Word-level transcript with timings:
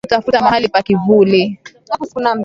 Mnyama 0.03 0.09
kutafuta 0.21 0.41
mahali 0.41 0.67
pa 0.69 0.81
kivuli 0.81 1.59